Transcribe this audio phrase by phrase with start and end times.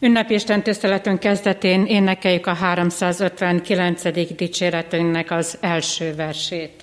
[0.00, 4.34] Ünnepisten tiszteletünk kezdetén énekeljük a 359.
[4.36, 6.75] dicséretünknek az első versét.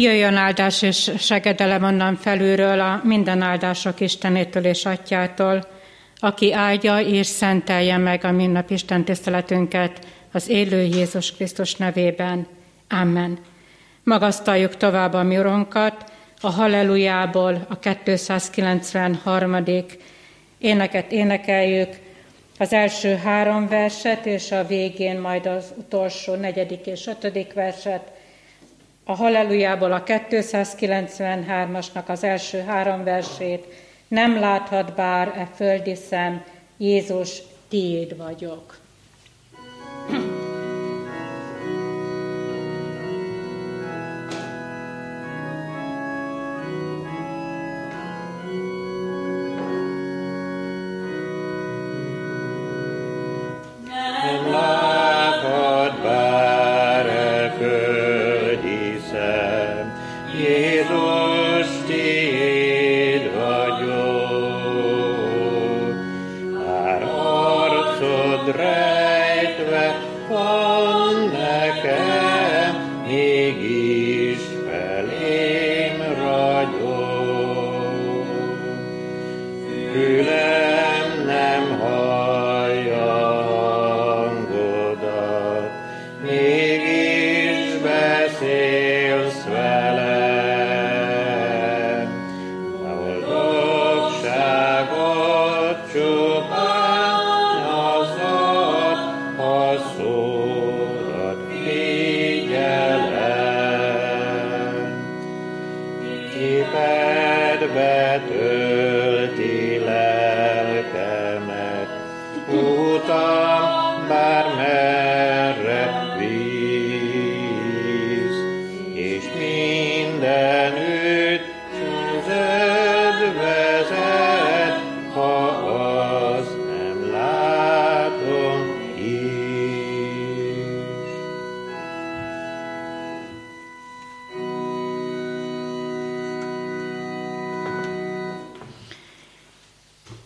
[0.00, 5.66] Jöjjön áldás és segedelem onnan felülről a minden áldások Istenétől és Atyától,
[6.16, 12.46] aki áldja és szentelje meg a minnap Isten tiszteletünket az élő Jézus Krisztus nevében.
[12.88, 13.38] Amen.
[14.08, 16.04] Magasztaljuk tovább a mi uronkat,
[16.40, 19.56] a Hallelujából a 293.
[20.58, 21.88] éneket énekeljük,
[22.58, 28.10] az első három verset, és a végén majd az utolsó negyedik és ötödik verset,
[29.04, 33.66] a Hallelujából a 293-asnak az első három versét,
[34.08, 36.44] nem láthat bár e földi szem,
[36.76, 38.77] Jézus, tiéd vagyok.
[54.20, 54.57] Amen.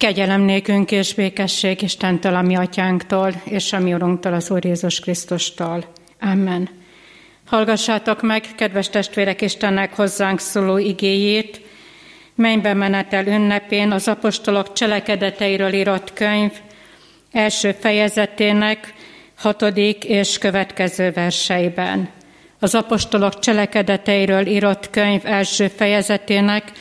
[0.02, 5.00] Kegyelem nékünk és békesség Istentől, a mi atyánktól, és a mi urunktól, az Úr Jézus
[5.00, 5.84] Krisztustól.
[6.20, 6.68] Amen.
[7.46, 11.60] Hallgassátok meg, kedves testvérek, Istennek hozzánk szóló igéjét,
[12.34, 16.52] mennybe menetel ünnepén az apostolok cselekedeteiről írott könyv
[17.32, 18.94] első fejezetének
[19.38, 22.08] hatodik és következő verseiben.
[22.58, 26.72] Az apostolok cselekedeteiről írott könyv első fejezetének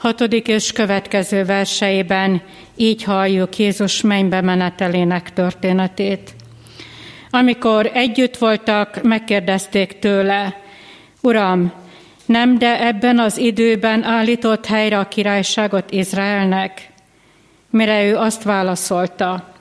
[0.00, 2.42] Hatodik és következő verseiben
[2.76, 6.34] így halljuk Jézus mennybe menetelének történetét.
[7.30, 10.60] Amikor együtt voltak, megkérdezték tőle,
[11.22, 11.72] Uram,
[12.26, 16.88] nem de ebben az időben állított helyre a királyságot Izraelnek?
[17.70, 19.54] Mire ő azt válaszolta,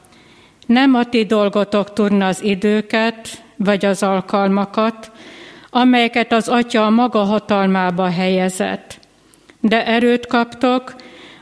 [0.65, 5.11] nem a ti dolgotok tudna az időket, vagy az alkalmakat,
[5.69, 8.98] amelyeket az Atya a maga hatalmába helyezett
[9.59, 10.95] de erőt kaptok,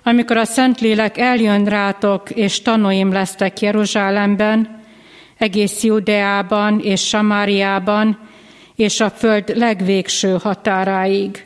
[0.03, 4.81] amikor a Szentlélek eljön rátok, és tanúim lesztek Jeruzsálemben,
[5.37, 8.19] egész Judeában és Samáriában,
[8.75, 11.43] és a föld legvégső határáig.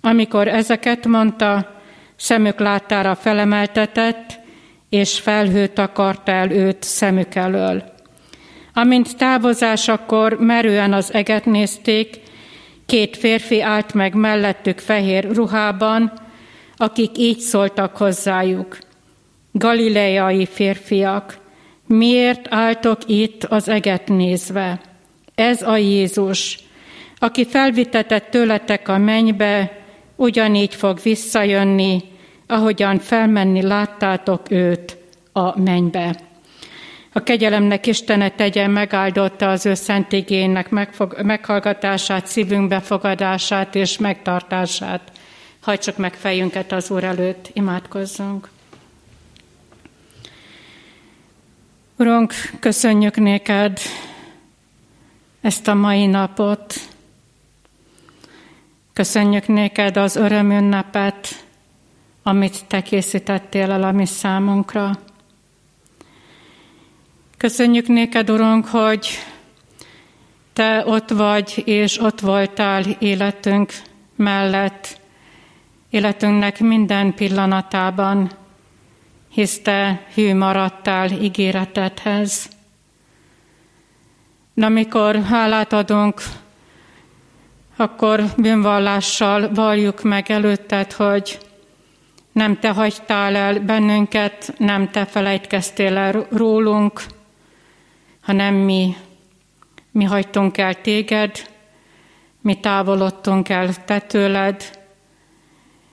[0.00, 1.80] Amikor ezeket mondta,
[2.16, 4.38] szemük láttára felemeltetett,
[4.88, 7.82] és felhőt akarta el őt szemük elől.
[8.74, 12.20] Amint távozásakor merően az eget nézték,
[12.88, 16.12] két férfi állt meg mellettük fehér ruhában,
[16.76, 18.78] akik így szóltak hozzájuk.
[19.52, 21.38] Galileai férfiak,
[21.86, 24.80] miért álltok itt az eget nézve?
[25.34, 26.58] Ez a Jézus,
[27.18, 29.78] aki felvitetett tőletek a mennybe,
[30.16, 32.02] ugyanígy fog visszajönni,
[32.46, 34.96] ahogyan felmenni láttátok őt
[35.32, 36.27] a mennybe.
[37.18, 40.70] A kegyelemnek Istene tegye megáldotta az ő szent igénynek
[41.22, 45.12] meghallgatását, szívünk befogadását és megtartását.
[45.60, 48.48] Hajtsuk meg fejünket az Úr előtt, imádkozzunk.
[51.96, 53.78] Urunk, köszönjük néked
[55.40, 56.74] ezt a mai napot.
[58.92, 61.44] Köszönjük néked az örömünnepet,
[62.22, 65.06] amit te készítettél el a mi számunkra.
[67.38, 69.08] Köszönjük néked, Urunk, hogy
[70.52, 73.72] te ott vagy, és ott voltál életünk
[74.16, 75.00] mellett,
[75.90, 78.30] életünknek minden pillanatában,
[79.28, 82.48] hisz te hű maradtál ígéretedhez.
[84.54, 86.22] De amikor hálát adunk,
[87.76, 91.38] akkor bűnvallással valljuk meg előtted, hogy
[92.32, 97.02] nem te hagytál el bennünket, nem te felejtkeztél el rólunk,
[98.28, 98.96] hanem mi,
[99.90, 101.50] mi hagytunk el téged,
[102.40, 104.78] mi távolodtunk el te tőled,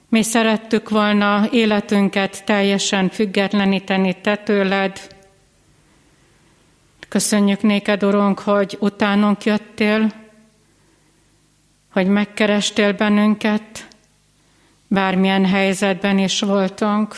[0.09, 5.15] mi szerettük volna életünket teljesen függetleníteni te tőled.
[7.07, 10.11] Köszönjük néked, Urunk, hogy utánunk jöttél,
[11.91, 13.87] hogy megkerestél bennünket,
[14.87, 17.15] bármilyen helyzetben is voltunk,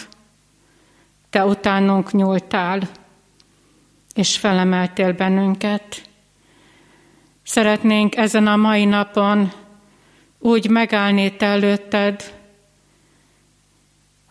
[1.30, 2.90] te utánunk nyúltál
[4.18, 6.02] és felemeltél bennünket.
[7.44, 9.52] Szeretnénk ezen a mai napon
[10.40, 12.34] úgy megállni te előtted,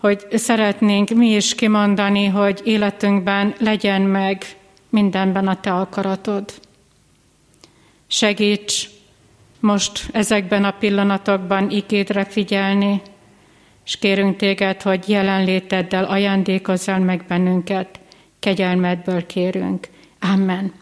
[0.01, 4.45] hogy szeretnénk mi is kimondani, hogy életünkben legyen meg
[4.89, 6.53] mindenben a te akaratod.
[8.07, 8.89] Segíts
[9.61, 13.03] most ezekben a pillanatokban ikédre figyelni,
[13.85, 18.01] és kérünk téged, hogy jelenléteddel ajándékozzál meg bennünket
[18.47, 19.89] kegyelmedből kérünk.
[20.21, 20.73] Amen.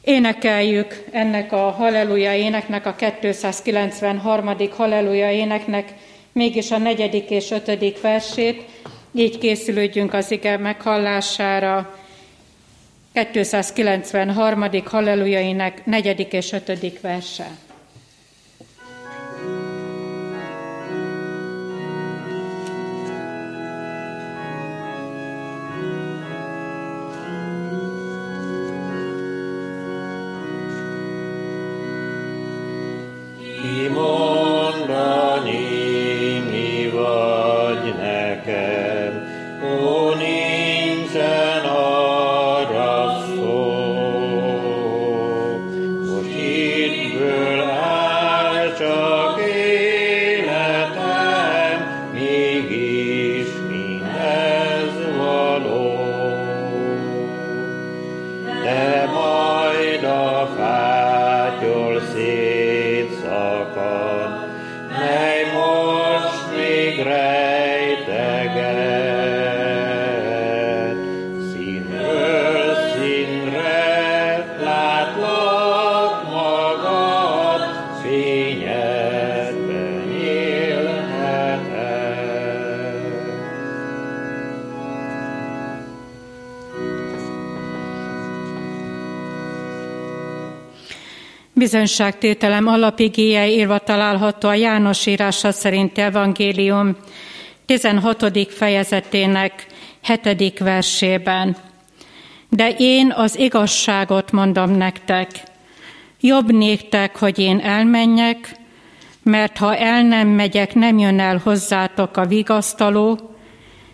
[0.00, 4.56] Énekeljük ennek a Halleluja éneknek, a 293.
[4.70, 5.92] Halleluja éneknek
[6.32, 8.64] mégis a negyedik és ötödik versét,
[9.14, 11.98] így készülődjünk az ige meghallására.
[13.32, 14.64] 293.
[14.84, 17.50] Halleluja ének negyedik és ötödik verse.
[91.62, 96.96] Bizonyságtételem alapigéje írva található a János írása szerint evangélium
[97.66, 98.52] 16.
[98.52, 99.66] fejezetének
[100.00, 100.58] 7.
[100.58, 101.56] versében.
[102.48, 105.28] De én az igazságot mondom nektek.
[106.20, 108.56] Jobb néktek, hogy én elmenjek,
[109.22, 113.36] mert ha el nem megyek, nem jön el hozzátok a vigasztaló,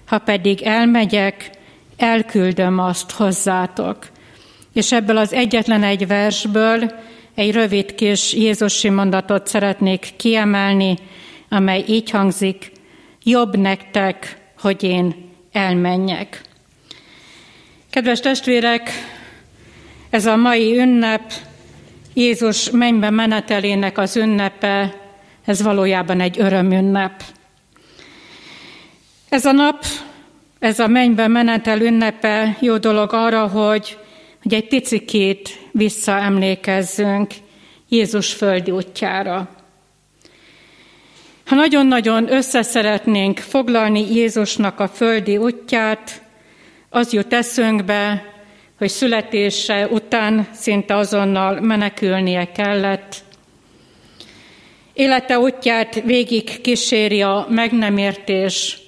[0.06, 1.50] ha pedig elmegyek,
[1.96, 3.98] elküldöm azt hozzátok.
[4.72, 6.92] És ebből az egyetlen egy versből
[7.38, 10.98] egy rövid kis Jézusi mondatot szeretnék kiemelni,
[11.48, 12.72] amely így hangzik,
[13.22, 16.42] jobb nektek, hogy én elmenjek.
[17.90, 18.90] Kedves testvérek,
[20.10, 21.32] ez a mai ünnep,
[22.14, 24.94] Jézus mennybe menetelének az ünnepe,
[25.44, 27.22] ez valójában egy örömünnep.
[29.28, 29.84] Ez a nap,
[30.58, 33.98] ez a mennybe menetel ünnepe jó dolog arra, hogy
[34.42, 37.34] hogy egy picikét visszaemlékezzünk
[37.88, 39.48] Jézus földi útjára.
[41.46, 46.22] Ha nagyon-nagyon összeszeretnénk foglalni Jézusnak a földi útját,
[46.90, 48.24] az jut eszünkbe,
[48.78, 53.24] hogy születése után szinte azonnal menekülnie kellett.
[54.92, 58.78] Élete útját végig kíséri a meg nem értés,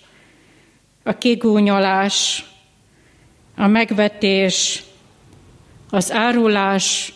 [1.04, 2.44] a kigúnyolás,
[3.56, 4.82] a megvetés,
[5.90, 7.12] az árulás,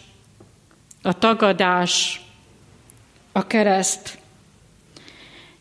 [1.03, 2.21] a tagadás,
[3.33, 4.19] a kereszt.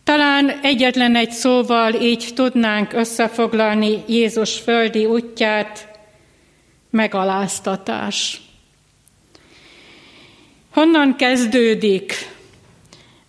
[0.03, 5.87] Talán egyetlen egy szóval így tudnánk összefoglalni Jézus földi útját,
[6.89, 8.41] megaláztatás.
[10.71, 12.13] Honnan kezdődik,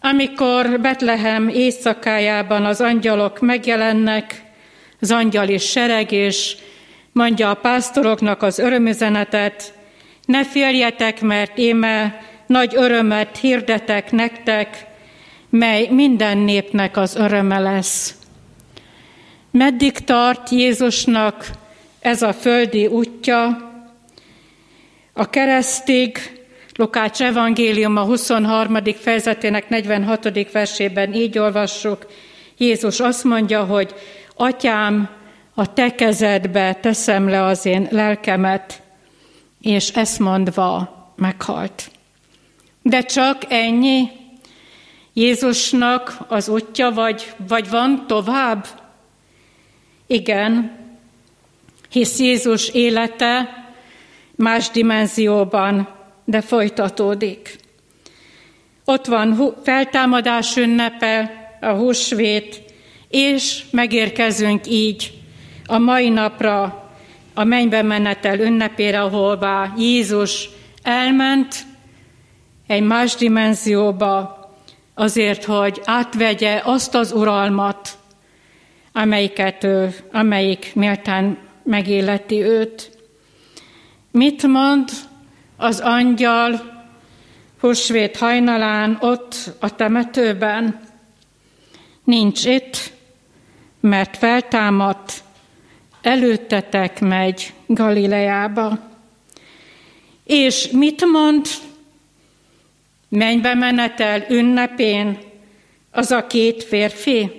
[0.00, 4.42] amikor Betlehem éjszakájában az angyalok megjelennek,
[5.00, 6.56] az angyali sereg, és
[7.14, 9.74] mondja a pásztoroknak az örömüzenetet,
[10.24, 14.86] ne féljetek, mert éme nagy örömet hirdetek nektek,
[15.50, 18.14] mely minden népnek az öröme lesz.
[19.50, 21.50] Meddig tart Jézusnak
[22.00, 23.72] ez a földi útja?
[25.12, 26.18] A keresztig,
[26.76, 28.78] Lukács evangélium a 23.
[29.00, 30.52] fejezetének 46.
[30.52, 32.06] versében így olvassuk,
[32.56, 33.94] Jézus azt mondja, hogy
[34.36, 35.10] Atyám,
[35.54, 38.82] a te kezedbe teszem le az én lelkemet,
[39.60, 41.90] és ezt mondva meghalt.
[42.82, 44.08] De csak ennyi?
[45.12, 48.66] Jézusnak az útja, vagy, vagy van tovább?
[50.06, 50.78] Igen,
[51.90, 53.62] hisz Jézus élete
[54.34, 55.88] más dimenzióban,
[56.24, 57.56] de folytatódik.
[58.84, 62.62] Ott van feltámadás ünnepe, a húsvét,
[63.08, 65.23] és megérkezünk így
[65.66, 66.88] a mai napra,
[67.34, 70.48] a mennybe menetel ünnepére, ahová Jézus
[70.82, 71.66] elment
[72.66, 74.42] egy más dimenzióba,
[74.94, 77.98] azért, hogy átvegye azt az uralmat,
[78.92, 82.98] amelyiket ő, amelyik méltán megéleti őt.
[84.10, 84.88] Mit mond
[85.56, 86.72] az angyal
[87.60, 90.80] húsvét hajnalán ott a temetőben?
[92.04, 92.92] Nincs itt,
[93.80, 95.23] mert feltámadt,
[96.06, 98.78] előttetek megy Galileába.
[100.24, 101.46] És mit mond
[103.08, 105.18] mennybe menetel ünnepén
[105.90, 107.30] az a két férfi?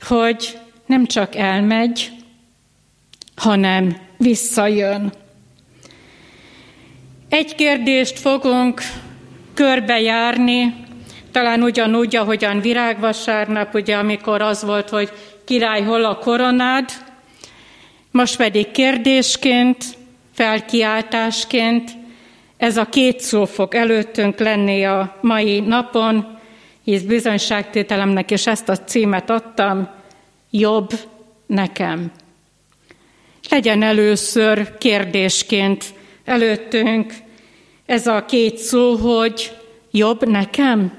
[0.00, 2.10] Hogy nem csak elmegy,
[3.36, 5.12] hanem visszajön.
[7.28, 8.80] Egy kérdést fogunk
[9.54, 10.74] körbejárni,
[11.32, 15.12] talán ugyanúgy, ahogyan virágvasárnap, ugye, amikor az volt, hogy
[15.44, 16.90] király, hol a koronád,
[18.16, 19.84] most pedig kérdésként,
[20.32, 21.90] felkiáltásként
[22.56, 26.38] ez a két szó fog előttünk lenni a mai napon,
[26.84, 29.88] hisz bizonyságtételemnek is ezt a címet adtam,
[30.50, 30.90] jobb
[31.46, 32.12] nekem.
[33.50, 35.84] Legyen először kérdésként
[36.24, 37.12] előttünk
[37.86, 39.56] ez a két szó, hogy
[39.90, 40.92] jobb nekem?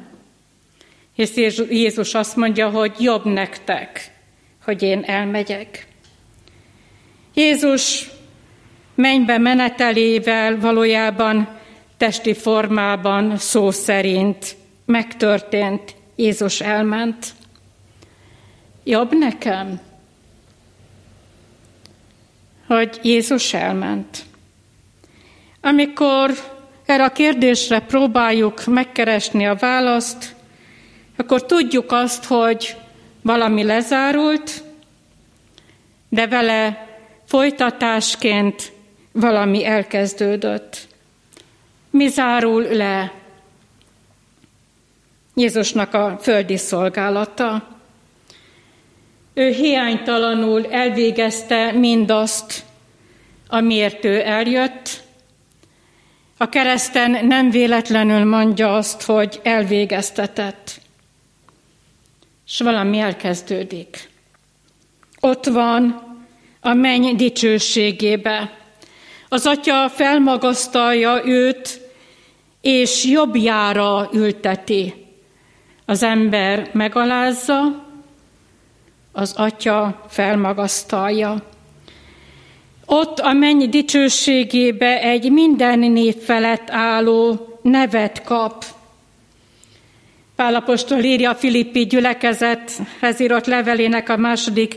[1.15, 1.29] És
[1.69, 4.11] Jézus azt mondja, hogy jobb nektek,
[4.63, 5.87] hogy én elmegyek.
[7.37, 8.09] Jézus
[8.95, 11.47] mennybe menetelével valójában
[11.97, 17.33] testi formában szó szerint megtörtént, Jézus elment.
[18.83, 19.79] Jobb nekem,
[22.67, 24.25] hogy Jézus elment.
[25.61, 26.31] Amikor
[26.85, 30.35] erre a kérdésre próbáljuk megkeresni a választ,
[31.17, 32.75] akkor tudjuk azt, hogy
[33.21, 34.63] valami lezárult,
[36.09, 36.86] de vele
[37.27, 38.71] folytatásként
[39.11, 40.87] valami elkezdődött.
[41.89, 43.13] Mi zárul le?
[45.33, 47.67] Jézusnak a földi szolgálata.
[49.33, 52.63] Ő hiánytalanul elvégezte mindazt,
[53.47, 55.03] amiért ő eljött.
[56.37, 60.79] A kereszten nem véletlenül mondja azt, hogy elvégeztetett.
[62.47, 64.09] És valami elkezdődik.
[65.19, 66.06] Ott van
[66.67, 68.51] a menny dicsőségébe.
[69.29, 71.81] Az atya felmagasztalja őt,
[72.61, 74.93] és jobbjára ülteti.
[75.85, 77.85] Az ember megalázza,
[79.11, 81.43] az atya felmagasztalja.
[82.85, 88.65] Ott a menny dicsőségébe egy minden név felett álló nevet kap.
[90.35, 94.75] Pálapostól írja a Filippi gyülekezethez írott levelének a második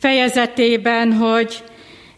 [0.00, 1.62] fejezetében, hogy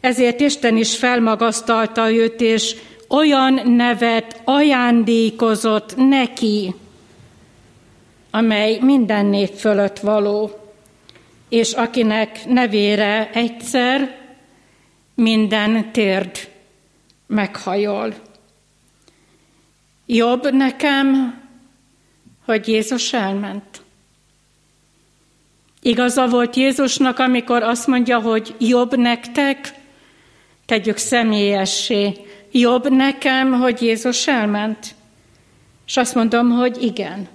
[0.01, 2.77] Ezért Isten is felmagasztalta őt, és
[3.09, 6.75] olyan nevet ajándékozott neki,
[8.31, 10.51] amely minden név fölött való,
[11.49, 14.17] és akinek nevére egyszer
[15.15, 16.49] minden térd
[17.27, 18.15] meghajol.
[20.07, 21.41] Jobb nekem,
[22.45, 23.82] hogy Jézus elment.
[25.83, 29.75] Igaza volt Jézusnak, amikor azt mondja, hogy jobb nektek,
[30.67, 32.13] tegyük személyessé,
[32.51, 34.95] jobb nekem, hogy Jézus elment.
[35.87, 37.29] És azt mondom, hogy igen.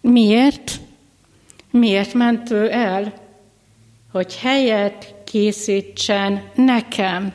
[0.00, 0.72] Miért?
[1.70, 3.14] Miért ment ő el?
[4.12, 7.32] Hogy helyet készítsen nekem.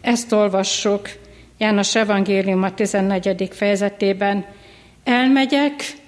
[0.00, 1.08] Ezt olvassuk
[1.58, 3.48] János Evangélium a 14.
[3.52, 4.44] fejezetében.
[5.04, 5.99] Elmegyek,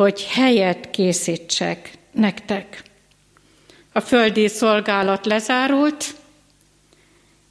[0.00, 2.82] hogy helyet készítsek nektek.
[3.92, 6.04] A földi szolgálat lezárult,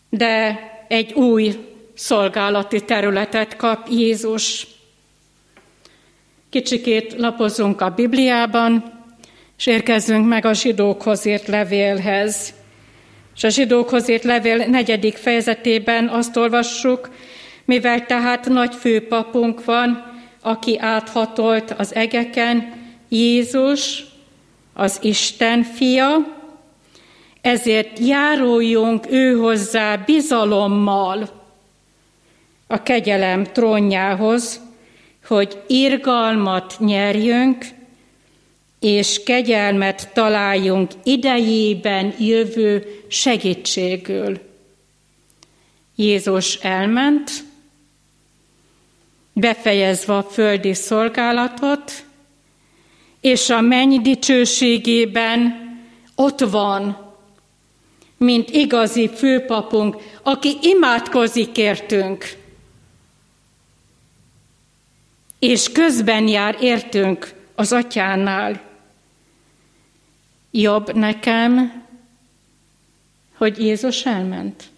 [0.10, 1.56] de egy új
[1.94, 4.68] szolgálati területet kap Jézus.
[6.50, 9.03] Kicsikét lapozunk a Bibliában,
[9.58, 12.53] és érkezzünk meg a zsidókhoz írt levélhez.
[13.36, 17.10] És a zsidókhoz írt levél negyedik fejezetében azt olvassuk,
[17.65, 20.09] mivel tehát nagy főpapunk van,
[20.41, 22.74] aki áthatolt az egeken,
[23.10, 24.05] Jézus,
[24.74, 26.38] az Isten fia,
[27.41, 31.29] ezért járuljunk ő hozzá bizalommal
[32.67, 34.60] a kegyelem trónjához,
[35.27, 37.65] hogy irgalmat nyerjünk,
[38.79, 44.39] és kegyelmet találjunk idejében jövő segítségül.
[45.96, 47.31] Jézus elment,
[49.39, 52.03] befejezve a földi szolgálatot,
[53.22, 55.67] és a menny dicsőségében
[56.15, 57.08] ott van,
[58.17, 62.38] mint igazi főpapunk, aki imádkozik értünk,
[65.39, 68.62] és közben jár értünk az atyánál.
[70.52, 71.84] Jobb nekem,
[73.38, 74.68] hogy Jézus elment.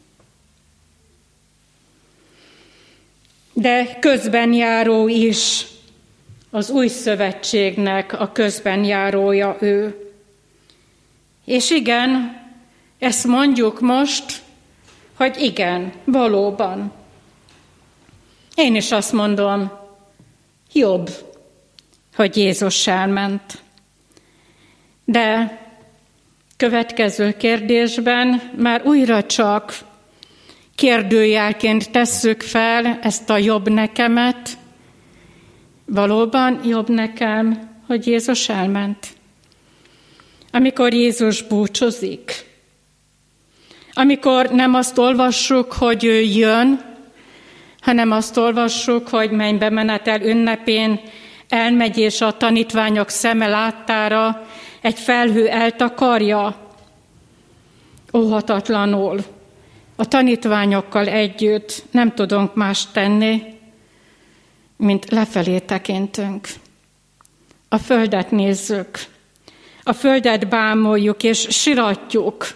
[3.53, 5.65] De közben járó is,
[6.49, 10.11] az új szövetségnek a közben járója ő.
[11.45, 12.41] És igen,
[12.99, 14.41] ezt mondjuk most,
[15.15, 16.93] hogy igen, valóban.
[18.55, 19.71] Én is azt mondom,
[20.73, 21.09] jobb,
[22.15, 23.61] hogy Jézus elment.
[25.05, 25.59] De
[26.57, 29.77] következő kérdésben már újra csak
[30.81, 34.57] kérdőjelként tesszük fel ezt a jobb nekemet.
[35.85, 39.07] Valóban jobb nekem, hogy Jézus elment.
[40.51, 42.45] Amikor Jézus búcsúzik,
[43.93, 46.81] amikor nem azt olvassuk, hogy ő jön,
[47.81, 50.99] hanem azt olvassuk, hogy mennybe menetel ünnepén
[51.49, 54.47] elmegy, és a tanítványok szeme láttára
[54.81, 56.55] egy felhő eltakarja,
[58.13, 59.39] óhatatlanul.
[59.95, 63.43] A tanítványokkal együtt nem tudunk más tenni,
[64.77, 66.47] mint lefelé tekintünk.
[67.69, 68.99] A földet nézzük,
[69.83, 72.47] a földet bámoljuk és siratjuk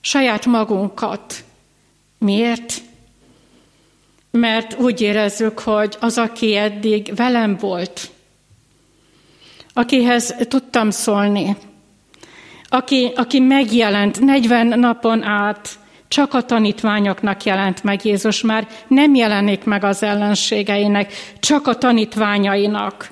[0.00, 1.44] saját magunkat.
[2.18, 2.74] Miért?
[4.30, 8.10] Mert úgy érezzük, hogy az, aki eddig velem volt,
[9.72, 11.56] akihez tudtam szólni,
[12.68, 15.78] aki, aki megjelent 40 napon át,
[16.12, 23.10] csak a tanítványoknak jelent meg Jézus, már nem jelenik meg az ellenségeinek, csak a tanítványainak.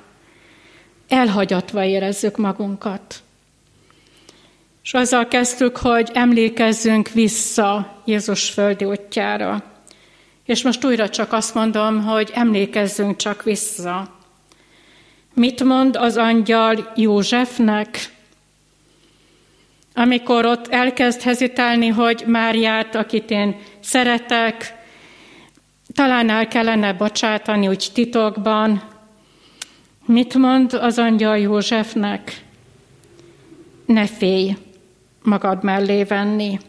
[1.07, 3.15] Elhagyatva érezzük magunkat.
[4.83, 9.63] És azzal kezdtük, hogy emlékezzünk vissza Jézus földi útjára.
[10.45, 14.15] És most újra csak azt mondom, hogy emlékezzünk csak vissza.
[15.33, 18.13] Mit mond az angyal Józsefnek,
[19.93, 24.73] amikor ott elkezd hezitálni, hogy Máriát, akit én szeretek,
[25.93, 28.81] talán el kellene bocsátani úgy titokban.
[30.05, 32.41] Mit mond az angyal Józsefnek?
[33.85, 34.55] Ne félj,
[35.23, 36.59] magad mellé venni.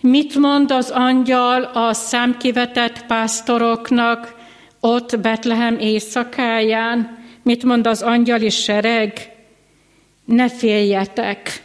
[0.00, 4.34] Mit mond az angyal a számkivetett pásztoroknak
[4.80, 7.18] ott Betlehem éjszakáján?
[7.42, 9.32] Mit mond az angyali sereg?
[10.24, 11.62] Ne féljetek.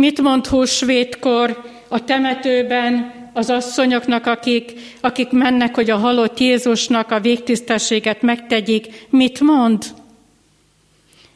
[0.00, 7.20] Mit mond húsvétkor a temetőben az asszonyoknak, akik, akik mennek, hogy a halott Jézusnak a
[7.20, 9.06] végtisztességet megtegyék?
[9.10, 9.84] Mit mond?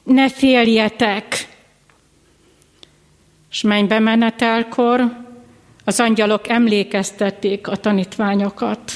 [0.02, 1.48] Ne féljetek.
[3.50, 5.16] És mennybe menetelkor
[5.84, 8.92] az angyalok emlékeztették a tanítványokat.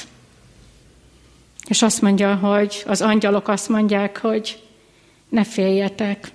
[1.67, 4.63] És azt mondja, hogy az angyalok azt mondják, hogy
[5.29, 6.31] ne féljetek.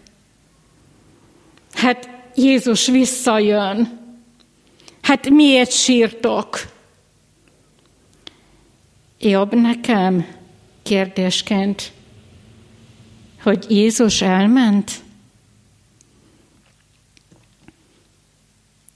[1.73, 3.99] Hát Jézus visszajön.
[5.03, 6.59] Hát miért sírtok?
[9.19, 10.27] Jobb nekem
[10.83, 11.93] kérdésként,
[13.43, 14.93] hogy Jézus elment?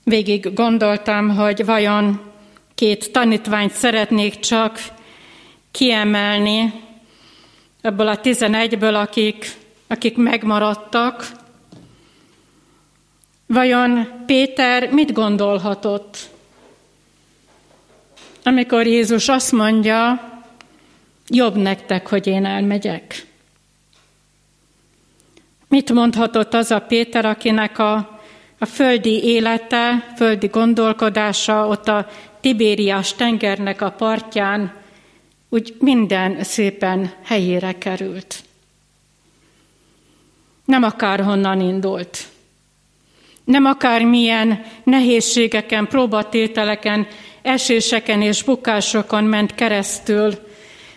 [0.03, 2.21] Végig gondoltam, hogy vajon
[2.75, 4.79] két tanítványt szeretnék csak
[5.71, 6.73] kiemelni
[7.81, 9.51] ebből a tizenegyből, akik,
[9.87, 11.38] akik megmaradtak.
[13.53, 16.29] Vajon Péter mit gondolhatott,
[18.43, 20.21] amikor Jézus azt mondja,
[21.27, 23.25] jobb nektek, hogy én elmegyek?
[25.67, 28.19] Mit mondhatott az a Péter, akinek a,
[28.57, 32.07] a földi élete, földi gondolkodása ott a
[32.41, 34.73] Tibériás tengernek a partján
[35.49, 38.43] úgy minden szépen helyére került.
[40.65, 42.27] Nem akárhonnan indult.
[43.49, 47.07] Nem akármilyen nehézségeken, próbatételeken,
[47.41, 50.33] eséseken és bukásokon ment keresztül.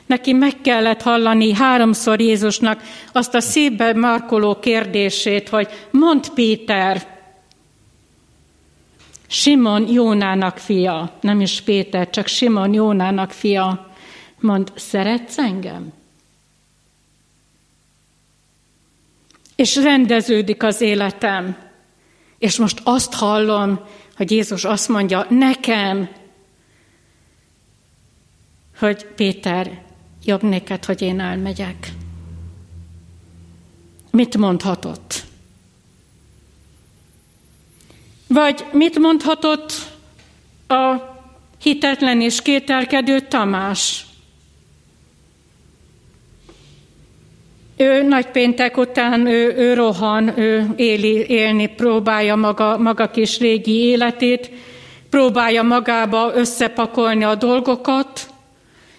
[0.06, 7.06] Neki meg kellett hallani háromszor Jézusnak azt a szívbe markoló kérdését, hogy mond Péter,
[9.26, 13.92] Simon Jónának fia, nem is Péter, csak Simon Jónának fia,
[14.40, 15.92] mond, szeretsz engem?
[19.56, 21.70] És rendeződik az életem.
[22.42, 23.80] És most azt hallom,
[24.16, 26.08] hogy Jézus azt mondja nekem,
[28.78, 29.82] hogy Péter,
[30.24, 31.92] jobb neked, hogy én elmegyek.
[34.10, 35.24] Mit mondhatott?
[38.26, 39.72] Vagy mit mondhatott
[40.66, 40.96] a
[41.60, 44.06] hitetlen és kételkedő Tamás?
[47.82, 53.76] Ő nagy péntek után ő, ő rohan, ő éli, élni próbálja maga, maga kis régi
[53.76, 54.50] életét,
[55.10, 58.30] próbálja magába összepakolni a dolgokat,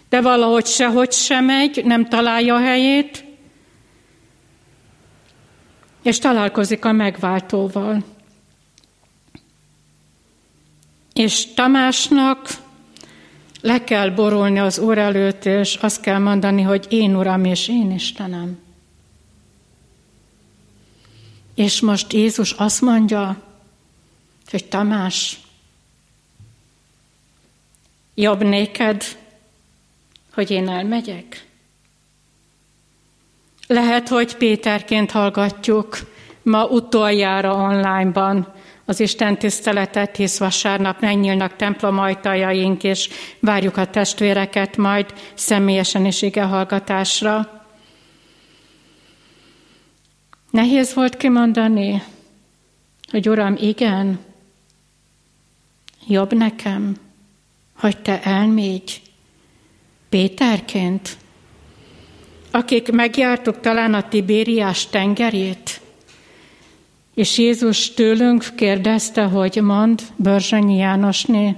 [0.09, 3.23] de valahogy sehogy sem megy, nem találja a helyét,
[6.03, 8.03] és találkozik a megváltóval.
[11.13, 12.47] És Tamásnak
[13.61, 17.91] le kell borulni az Úr előtt, és azt kell mondani, hogy én Uram és én
[17.91, 18.57] Istenem.
[21.55, 23.41] És most Jézus azt mondja,
[24.49, 25.39] hogy Tamás,
[28.15, 29.03] jobb néked,
[30.33, 31.47] hogy én elmegyek?
[33.67, 35.97] Lehet, hogy Péterként hallgatjuk
[36.41, 38.53] ma utoljára onlineban
[38.85, 46.25] az Isten tiszteletet, hisz vasárnap megnyílnak templom ajtajaink, és várjuk a testvéreket majd személyesen is
[46.33, 47.62] hallgatásra.
[50.53, 52.03] Nehéz volt kimondani,
[53.11, 54.19] hogy Uram, igen,
[56.07, 56.97] jobb nekem,
[57.77, 59.01] hogy te elmégy
[60.09, 61.17] Péterként,
[62.51, 65.81] akik megjártuk talán a Tibériás tengerét,
[67.13, 71.55] és Jézus tőlünk kérdezte, hogy mond Börzsönyi Jánosné,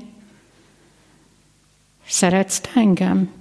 [2.05, 3.35] szeretsz engem?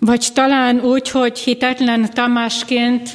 [0.00, 3.10] Vagy talán úgy, hogy hitetlen Tamásként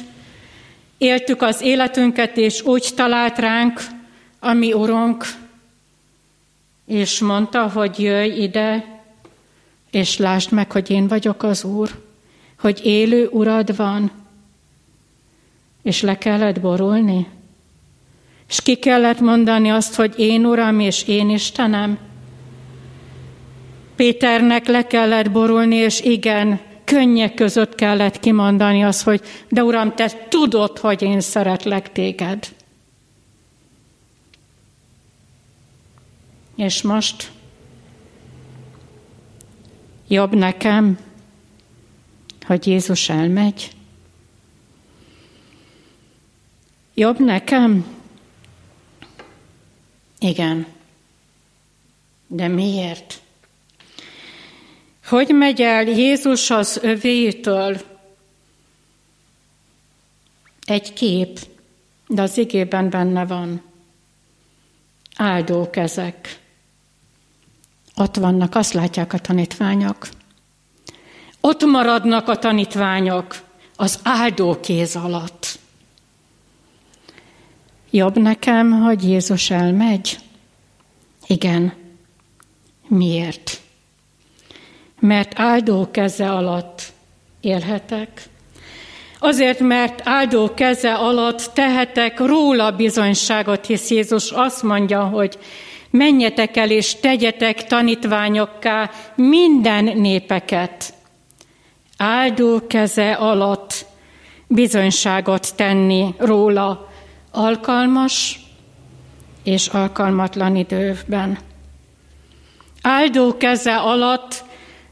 [0.98, 3.80] éltük az életünket, és úgy talált ránk
[4.38, 5.24] a mi Urunk,
[6.86, 8.84] és mondta, hogy jöjj ide,
[9.90, 11.90] és lásd meg, hogy én vagyok az Úr,
[12.58, 14.10] hogy élő Urad van,
[15.82, 17.26] és le kellett borulni,
[18.48, 21.98] és ki kellett mondani azt, hogy én Uram és én Istenem.
[23.96, 30.12] Péternek le kellett borulni, és igen, könnyek között kellett kimondani az, hogy de Uram, te
[30.28, 32.54] tudod, hogy én szeretlek téged.
[36.56, 37.32] És most
[40.08, 40.98] jobb nekem,
[42.46, 43.70] hogy Jézus elmegy.
[46.94, 47.86] Jobb nekem?
[50.18, 50.66] Igen.
[52.26, 53.20] De miért?
[55.08, 57.80] Hogy megy el Jézus az övétől?
[60.64, 61.38] Egy kép,
[62.06, 63.62] de az igében benne van.
[65.16, 66.40] Áldó kezek.
[67.96, 70.08] Ott vannak, azt látják a tanítványok.
[71.40, 73.42] Ott maradnak a tanítványok
[73.76, 75.58] az áldó kéz alatt.
[77.90, 80.18] Jobb nekem, hogy Jézus elmegy?
[81.26, 81.74] Igen.
[82.86, 83.64] Miért?
[85.00, 86.82] Mert áldó keze alatt
[87.40, 88.22] élhetek.
[89.18, 95.38] Azért, mert áldó keze alatt tehetek róla bizonyságot, hisz Jézus azt mondja, hogy
[95.90, 100.94] menjetek el és tegyetek tanítványokká minden népeket.
[101.96, 103.86] Áldó keze alatt
[104.46, 106.88] bizonyságot tenni róla
[107.30, 108.40] alkalmas
[109.44, 111.38] és alkalmatlan időben.
[112.82, 114.44] Áldó keze alatt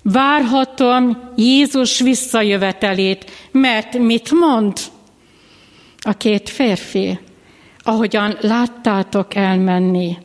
[0.04, 4.78] várhatom Jézus visszajövetelét, mert mit mond
[5.98, 7.18] a két férfi,
[7.78, 10.18] ahogyan láttátok elmenni,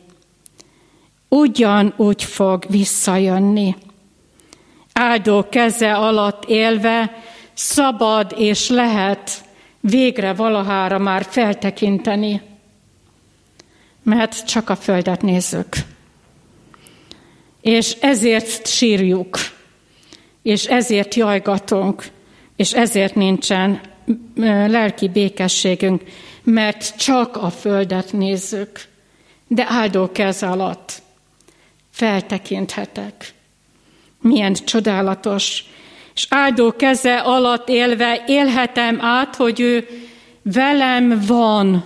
[1.28, 3.76] ugyanúgy fog visszajönni.
[4.92, 7.22] Áldó keze alatt élve
[7.54, 9.44] szabad és lehet
[9.80, 12.42] végre valahára már feltekinteni,
[14.02, 15.68] mert csak a földet nézzük.
[17.60, 19.38] És ezért sírjuk,
[20.42, 22.04] és ezért jajgatunk,
[22.56, 23.80] és ezért nincsen
[24.66, 26.02] lelki békességünk,
[26.42, 28.80] mert csak a földet nézzük,
[29.46, 31.02] de áldó kez alatt
[31.90, 33.34] feltekinthetek.
[34.20, 35.64] Milyen csodálatos,
[36.14, 39.86] és áldó keze alatt élve élhetem át, hogy ő
[40.42, 41.84] velem van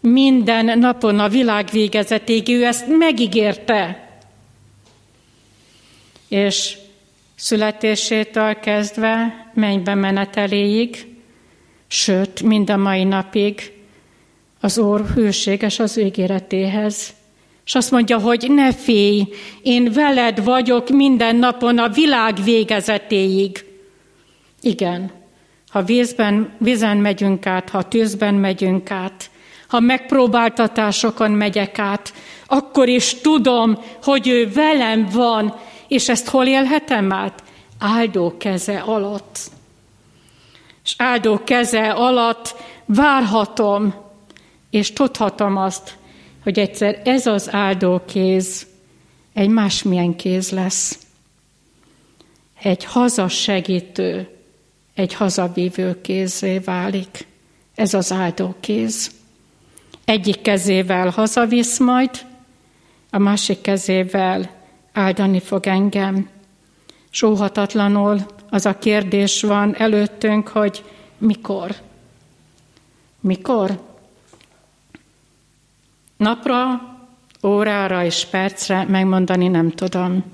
[0.00, 4.08] minden napon a világ végezetéig, ő ezt megígérte.
[6.28, 6.76] És
[7.40, 11.06] születésétől kezdve mennybe meneteléig,
[11.86, 13.72] sőt, mind a mai napig
[14.60, 17.12] az Úr hűséges az ígéretéhez.
[17.64, 19.28] És azt mondja, hogy ne félj,
[19.62, 23.64] én veled vagyok minden napon a világ végezetéig.
[24.60, 25.10] Igen,
[25.70, 29.30] ha vízben, vízen megyünk át, ha tűzben megyünk át,
[29.68, 32.12] ha megpróbáltatásokon megyek át,
[32.46, 35.54] akkor is tudom, hogy ő velem van,
[35.90, 37.42] és ezt hol élhetem át?
[37.78, 39.38] Áldó keze alatt.
[40.84, 43.94] És áldó keze alatt várhatom,
[44.70, 45.96] és tudhatom azt,
[46.42, 48.66] hogy egyszer ez az áldó kéz
[49.32, 50.98] egy másmilyen kéz lesz.
[52.62, 54.28] Egy hazasegítő,
[54.94, 57.26] egy hazavívő kézé válik.
[57.74, 59.10] Ez az áldó kéz.
[60.04, 62.10] Egyik kezével hazavisz majd,
[63.10, 64.59] a másik kezével
[65.00, 66.28] áldani fog engem.
[67.10, 70.84] Sóhatatlanul az a kérdés van előttünk, hogy
[71.18, 71.74] mikor?
[73.20, 73.80] Mikor?
[76.16, 76.80] Napra,
[77.42, 80.24] órára és percre megmondani nem tudom.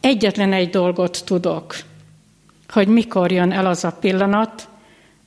[0.00, 1.74] Egyetlen egy dolgot tudok,
[2.68, 4.68] hogy mikor jön el az a pillanat,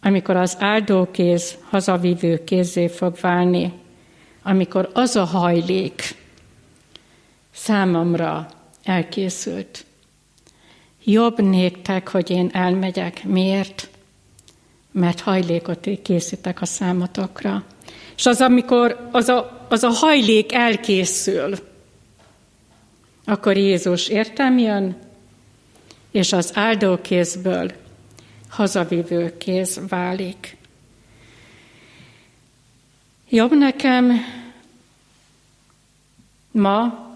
[0.02, 3.74] amikor az áldókéz hazavívő kézé fog válni,
[4.44, 6.23] amikor az a hajlék
[7.54, 8.48] számomra
[8.84, 9.86] elkészült.
[11.04, 13.24] Jobb néktek, hogy én elmegyek.
[13.24, 13.90] Miért?
[14.92, 17.64] Mert hajlékot készítek a számotokra.
[18.16, 21.56] És az, amikor az a, az a hajlék elkészül,
[23.26, 24.98] akkor Jézus értem jön,
[26.12, 27.72] és az áldókézből
[28.50, 30.58] hazavívő kéz válik.
[33.30, 34.12] Jobb nekem
[36.52, 37.13] ma,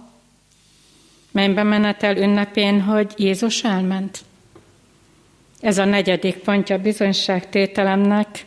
[1.37, 4.19] mennybe menetel ünnepén, hogy Jézus elment.
[5.59, 8.45] Ez a negyedik pontja bizonyságtételemnek,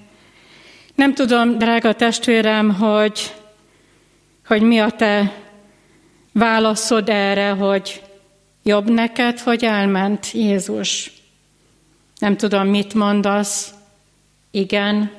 [0.95, 3.35] nem tudom, drága testvérem, hogy,
[4.47, 5.35] hogy mi a te
[6.33, 8.03] válaszod erre, hogy
[8.63, 11.13] jobb neked, hogy elment Jézus.
[12.19, 13.75] Nem tudom, mit mondasz,
[14.51, 15.11] igen,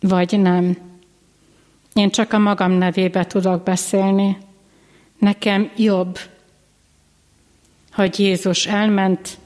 [0.00, 0.76] vagy nem.
[1.94, 4.36] Én csak a magam nevébe tudok beszélni.
[5.20, 6.18] Nekem jobb,
[7.92, 9.38] hogy Jézus elment,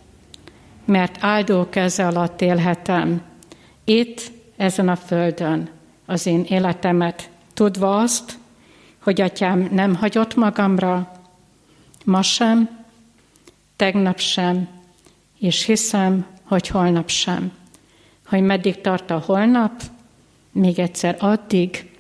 [0.85, 3.23] mert áldó keze alatt élhetem.
[3.85, 5.71] Itt ezen a földön
[6.07, 8.39] az én életemet, tudva azt,
[8.99, 11.13] hogy atyám nem hagyott magamra,
[12.05, 12.85] ma sem,
[13.77, 14.69] tegnap sem,
[15.39, 17.53] és hiszem, hogy holnap sem.
[18.27, 19.83] Hogy meddig tart a holnap,
[20.53, 21.91] még egyszer addig,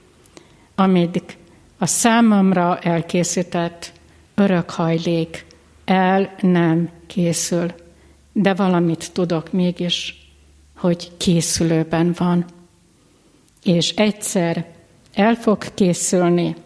[0.74, 1.36] amíg
[1.84, 3.92] a számomra elkészített
[4.34, 5.46] örök hajlék
[5.84, 7.72] el nem készül.
[8.32, 10.28] De valamit tudok mégis,
[10.76, 12.44] hogy készülőben van.
[13.62, 14.66] És egyszer
[15.14, 16.56] el fog készülni,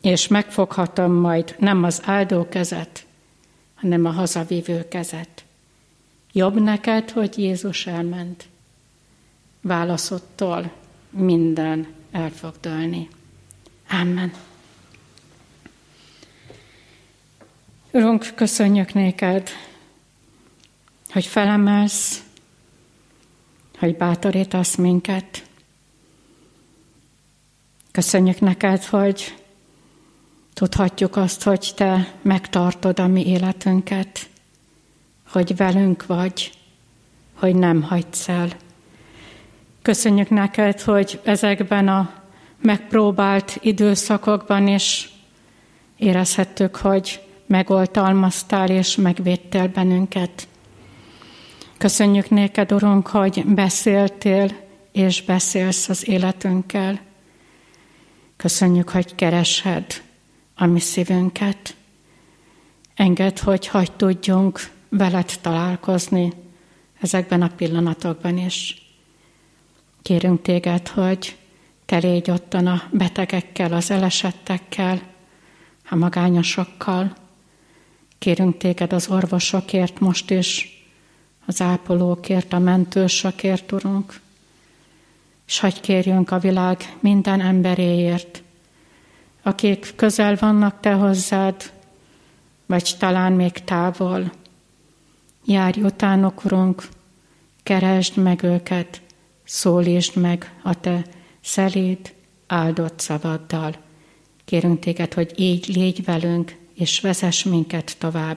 [0.00, 3.06] és megfoghatom majd nem az áldó kezet,
[3.74, 5.44] hanem a hazavívő kezet.
[6.32, 8.44] Jobb neked, hogy Jézus elment.
[9.60, 10.72] Válaszottól
[11.10, 13.08] minden el fog dőlni.
[13.90, 14.32] Amen.
[17.90, 19.50] Urunk, köszönjük néked,
[21.12, 22.22] hogy felemelsz,
[23.78, 25.44] hogy bátorítasz minket.
[27.90, 29.34] Köszönjük neked, hogy
[30.52, 34.28] tudhatjuk azt, hogy te megtartod a mi életünket,
[35.28, 36.52] hogy velünk vagy,
[37.34, 38.48] hogy nem hagysz el.
[39.82, 42.24] Köszönjük neked, hogy ezekben a
[42.60, 45.10] megpróbált időszakokban is
[45.96, 50.48] érezhettük, hogy megoltalmaztál és megvédtél bennünket.
[51.78, 54.50] Köszönjük néked, Urunk, hogy beszéltél
[54.92, 57.00] és beszélsz az életünkkel.
[58.36, 60.02] Köszönjük, hogy keresed
[60.54, 61.74] a mi szívünket.
[62.94, 66.32] Engedd, hogy hagy tudjunk veled találkozni
[67.00, 68.82] ezekben a pillanatokban is.
[70.02, 71.36] Kérünk téged, hogy
[71.86, 75.02] te légy ottan a betegekkel, az elesettekkel,
[75.90, 77.14] a magányosokkal.
[78.18, 80.84] Kérünk téged az orvosokért most is,
[81.46, 84.20] az ápolókért, a mentősökért, Urunk,
[85.46, 88.42] és hagyj kérjünk a világ minden emberéért,
[89.42, 91.72] akik közel vannak Te hozzád,
[92.66, 94.32] vagy talán még távol.
[95.44, 96.88] Járj utánok, Urunk,
[97.62, 99.00] keresd meg őket,
[99.44, 101.04] szólítsd meg a Te
[101.46, 102.14] szelíd,
[102.46, 103.74] áldott szavaddal.
[104.44, 108.36] Kérünk téged, hogy így légy velünk, és vezess minket tovább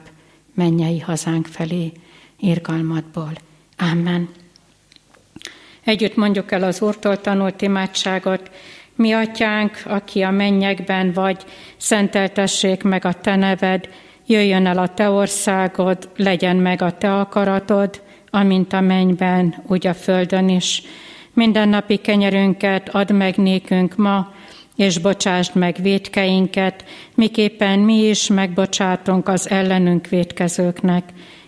[0.54, 1.92] mennyei hazánk felé,
[2.38, 3.32] irgalmadból.
[3.78, 4.28] Amen.
[5.84, 8.50] Együtt mondjuk el az Úrtól tanult imádságot,
[8.94, 11.44] mi atyánk, aki a mennyekben vagy,
[11.76, 13.88] szenteltessék meg a te neved,
[14.26, 19.94] jöjjön el a te országod, legyen meg a te akaratod, amint a mennyben, úgy a
[19.94, 20.82] földön is.
[21.34, 24.32] Mindennapi kenyerünket add meg nékünk ma,
[24.76, 31.04] és bocsásd meg védkeinket, miképpen mi is megbocsátunk az ellenünk védkezőknek,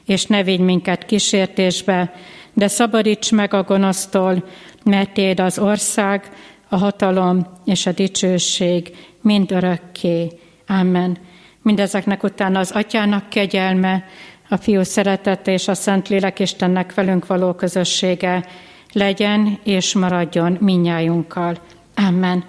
[0.07, 2.14] és ne vigy minket kísértésbe,
[2.53, 4.45] de szabadíts meg a gonosztól,
[4.85, 6.31] mert Téd az ország,
[6.68, 10.29] a hatalom és a dicsőség mind örökké.
[10.66, 11.18] Amen.
[11.62, 14.05] Mindezeknek utána az Atyának kegyelme,
[14.49, 18.45] a Fiú szeretete és a Szentlélek Istennek velünk való közössége
[18.92, 21.59] legyen és maradjon minnyájunkkal.
[21.94, 22.44] Amen.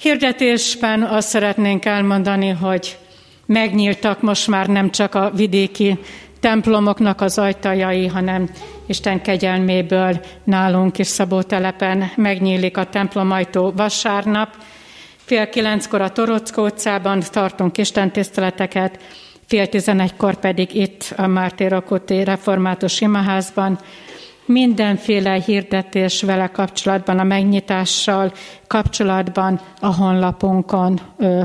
[0.00, 2.98] Hirdetésben azt szeretnénk elmondani, hogy
[3.46, 5.98] megnyíltak most már nem csak a vidéki
[6.40, 8.50] templomoknak az ajtajai, hanem
[8.86, 14.48] Isten kegyelméből nálunk is Szabótelepen megnyílik a templomajtó vasárnap.
[15.16, 18.98] Fél kilenckor a Torockó utcában tartunk Isten tiszteleteket,
[19.46, 23.78] fél tizenegykor pedig itt a Mártérok református imaházban,
[24.48, 28.32] mindenféle hirdetés vele kapcsolatban, a megnyitással
[28.66, 31.00] kapcsolatban a honlapunkon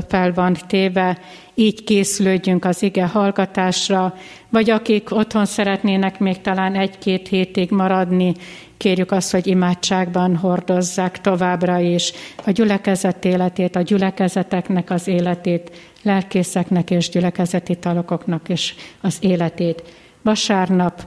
[0.08, 1.18] fel van téve,
[1.54, 4.14] így készülődjünk az ige hallgatásra,
[4.48, 8.34] vagy akik otthon szeretnének még talán egy-két hétig maradni,
[8.76, 12.12] kérjük azt, hogy imádságban hordozzák továbbra is
[12.44, 15.70] a gyülekezet életét, a gyülekezeteknek az életét,
[16.02, 19.82] lelkészeknek és gyülekezeti talokoknak is az életét.
[20.22, 21.02] Vasárnap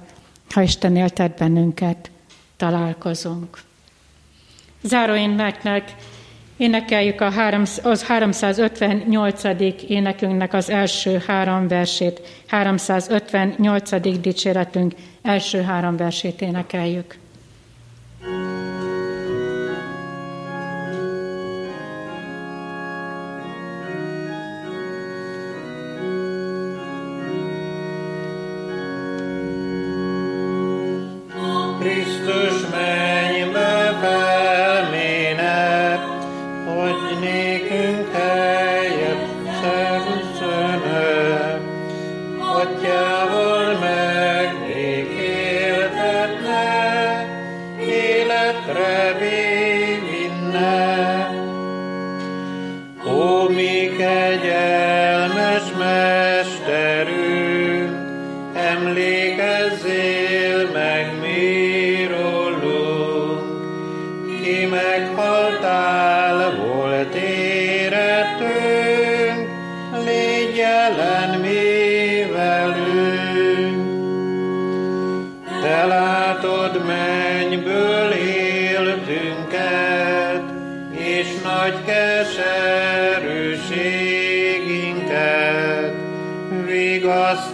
[0.50, 2.12] ha Isten éltet bennünket,
[2.58, 3.58] találkozunk.
[4.84, 5.96] Záróéneknek
[6.58, 7.32] énekeljük a
[7.84, 9.44] az 358.
[9.88, 14.20] énekünknek az első három versét, 358.
[14.22, 17.18] dicséretünk első három versét énekeljük.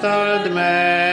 [0.04, 1.13] Vigasztald meg